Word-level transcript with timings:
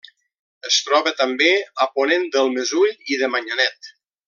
Es 0.69 0.77
troba 0.87 1.13
també 1.19 1.51
a 1.85 1.87
ponent 1.99 2.25
del 2.37 2.51
Mesull 2.57 2.97
i 3.15 3.21
de 3.25 3.31
Manyanet. 3.37 3.93